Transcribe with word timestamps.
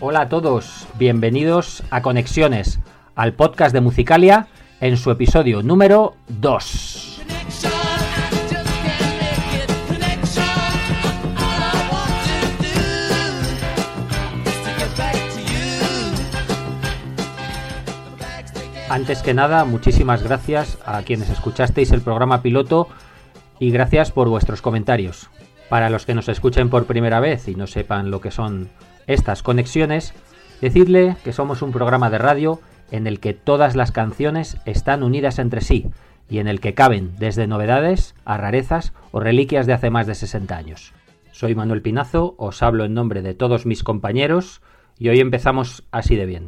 Hola 0.00 0.20
a 0.20 0.28
todos, 0.28 0.86
bienvenidos 0.96 1.82
a 1.90 2.02
Conexiones, 2.02 2.78
al 3.16 3.32
podcast 3.32 3.72
de 3.72 3.80
Musicalia 3.80 4.46
en 4.80 4.96
su 4.96 5.10
episodio 5.10 5.64
número 5.64 6.14
2. 6.28 7.18
Connection, 7.18 7.72
I 7.72 8.30
just 8.30 8.54
can't 8.54 9.18
make 9.18 9.64
it. 9.64 9.68
Connection, 9.88 10.44
all 11.36 11.62
I 11.64 11.90
want 11.90 12.14
to 12.30 12.46
do 12.62 12.78
is 14.48 14.56
to 14.62 14.70
get 14.78 14.96
back 14.96 15.16
to 15.34 15.40
you. 15.40 15.82
The 18.04 18.22
bags 18.22 18.52
they 18.52 18.68
gave 18.68 18.92
Antes 18.92 19.22
que 19.22 19.34
nada, 19.34 19.64
muchísimas 19.64 20.22
gracias 20.22 20.78
a 20.86 21.02
quienes 21.02 21.28
escuchasteis 21.28 21.90
el 21.90 22.02
programa 22.02 22.40
piloto 22.40 22.86
y 23.58 23.72
gracias 23.72 24.12
por 24.12 24.28
vuestros 24.28 24.62
comentarios. 24.62 25.28
Para 25.68 25.90
los 25.90 26.06
que 26.06 26.14
nos 26.14 26.28
escuchen 26.28 26.70
por 26.70 26.86
primera 26.86 27.18
vez 27.18 27.48
y 27.48 27.56
no 27.56 27.66
sepan 27.66 28.12
lo 28.12 28.20
que 28.20 28.30
son 28.30 28.70
estas 29.08 29.42
conexiones, 29.42 30.14
decidle 30.60 31.16
que 31.24 31.32
somos 31.32 31.62
un 31.62 31.72
programa 31.72 32.10
de 32.10 32.18
radio 32.18 32.60
en 32.92 33.06
el 33.06 33.18
que 33.18 33.34
todas 33.34 33.74
las 33.74 33.90
canciones 33.90 34.58
están 34.64 35.02
unidas 35.02 35.40
entre 35.40 35.60
sí 35.60 35.86
y 36.30 36.38
en 36.38 36.46
el 36.46 36.60
que 36.60 36.74
caben 36.74 37.12
desde 37.18 37.46
novedades 37.46 38.14
a 38.24 38.36
rarezas 38.36 38.92
o 39.10 39.18
reliquias 39.18 39.66
de 39.66 39.72
hace 39.72 39.90
más 39.90 40.06
de 40.06 40.14
60 40.14 40.56
años. 40.56 40.92
Soy 41.32 41.54
Manuel 41.54 41.82
Pinazo, 41.82 42.34
os 42.38 42.62
hablo 42.62 42.84
en 42.84 42.94
nombre 42.94 43.22
de 43.22 43.34
todos 43.34 43.66
mis 43.66 43.82
compañeros 43.82 44.60
y 44.98 45.08
hoy 45.08 45.20
empezamos 45.20 45.84
así 45.90 46.16
de 46.16 46.26
bien. 46.26 46.46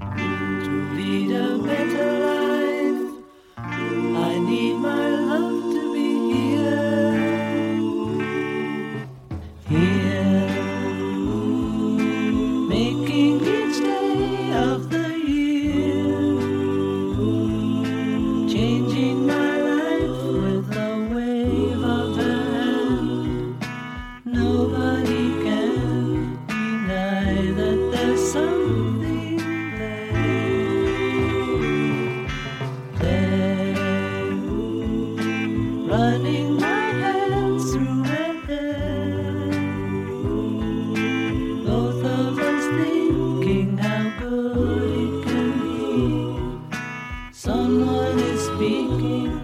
Speaking, 48.61 49.41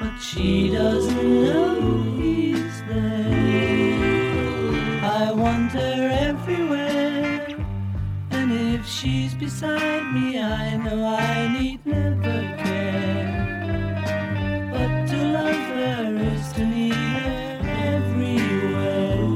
but 0.00 0.16
she 0.20 0.70
doesn't 0.70 1.42
know 1.42 1.80
he's 2.16 2.80
there. 2.88 3.98
I 5.02 5.32
wander 5.32 6.08
everywhere, 6.28 7.48
and 8.30 8.52
if 8.52 8.86
she's 8.86 9.34
beside 9.34 10.04
me, 10.14 10.38
I 10.38 10.76
know 10.76 11.04
I 11.04 11.48
need 11.58 11.84
never 11.84 12.40
care. 12.62 13.34
But 14.70 15.08
to 15.10 15.16
love 15.38 15.66
her 15.74 16.16
is 16.32 16.52
to 16.52 16.64
need 16.64 16.94
her 16.94 17.58
everywhere, 17.96 19.26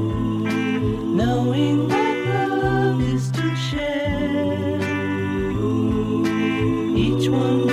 knowing 1.21 1.89
that 1.89 2.49
love 2.63 3.01
is 3.01 3.33
to 3.33 3.57
share. 3.57 4.79
Each 6.97 7.29
one 7.29 7.66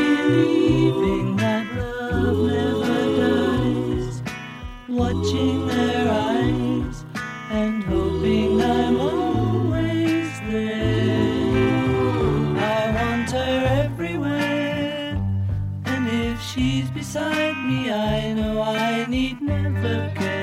beside 16.91 17.57
me, 17.66 17.91
I 17.91 18.33
know 18.33 18.61
I 18.61 19.05
need 19.05 19.41
never 19.41 20.11
care. 20.16 20.43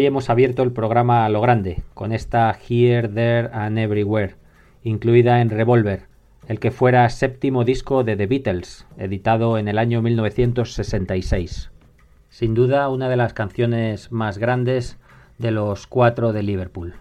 Hoy 0.00 0.06
hemos 0.06 0.30
abierto 0.30 0.62
el 0.62 0.72
programa 0.72 1.26
a 1.26 1.28
lo 1.28 1.42
grande, 1.42 1.82
con 1.92 2.12
esta 2.12 2.56
Here, 2.66 3.06
There 3.06 3.50
and 3.52 3.78
Everywhere, 3.78 4.36
incluida 4.82 5.42
en 5.42 5.50
Revolver, 5.50 6.04
el 6.48 6.58
que 6.58 6.70
fuera 6.70 7.06
séptimo 7.10 7.64
disco 7.64 8.02
de 8.02 8.16
The 8.16 8.26
Beatles, 8.26 8.86
editado 8.96 9.58
en 9.58 9.68
el 9.68 9.76
año 9.76 10.00
1966. 10.00 11.70
Sin 12.30 12.54
duda 12.54 12.88
una 12.88 13.10
de 13.10 13.18
las 13.18 13.34
canciones 13.34 14.10
más 14.10 14.38
grandes 14.38 14.98
de 15.36 15.50
los 15.50 15.86
cuatro 15.86 16.32
de 16.32 16.44
Liverpool. 16.44 16.94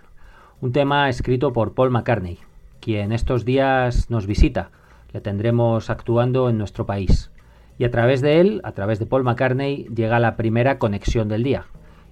Un 0.60 0.74
tema 0.74 1.08
escrito 1.08 1.54
por 1.54 1.76
Paul 1.76 1.92
McCartney, 1.92 2.40
quien 2.82 3.14
estos 3.14 3.46
días 3.46 4.10
nos 4.10 4.28
visita. 4.28 4.72
Le 5.14 5.22
tendremos 5.22 5.90
actuando 5.90 6.50
en 6.50 6.58
nuestro 6.58 6.86
país. 6.86 7.32
Y 7.78 7.86
a 7.86 7.92
través 7.92 8.20
de 8.20 8.42
él, 8.42 8.60
a 8.66 8.74
través 8.74 9.00
de 9.00 9.06
Paul 9.06 9.24
McCartney, 9.24 9.86
llega 9.86 10.20
la 10.20 10.36
primera 10.36 10.80
conexión 10.80 11.30
del 11.30 11.44
día 11.44 11.66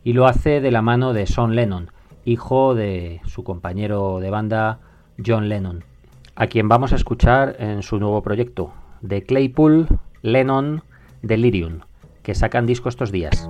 y 0.04 0.14
lo 0.14 0.28
hace 0.28 0.62
de 0.62 0.72
la 0.72 0.82
mano 0.82 1.14
de 1.14 1.26
Sean 1.26 1.56
Lennon, 1.56 1.92
hijo 2.26 2.76
de 2.76 3.22
su 3.26 3.44
compañero 3.44 4.20
de 4.20 4.30
banda 4.30 4.80
John 5.26 5.50
Lennon, 5.50 5.84
a 6.36 6.48
quien 6.48 6.68
vamos 6.68 6.94
a 6.94 6.96
escuchar 6.96 7.56
en 7.60 7.84
su 7.84 8.00
nuevo 8.00 8.22
proyecto, 8.22 8.74
The 9.08 9.24
Claypool 9.24 9.88
Lennon 10.22 10.84
Delirium, 11.22 11.80
que 12.24 12.36
sacan 12.36 12.66
disco 12.66 12.90
estos 12.90 13.12
días. 13.12 13.50